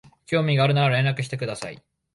[0.25, 1.79] 興味があるなら連絡してください